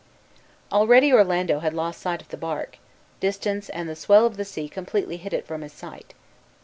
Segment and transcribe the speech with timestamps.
[0.71, 2.79] Already Orlando had lost sight of the bark;
[3.19, 6.15] distance and the swell of the sea completely hid it from his sight.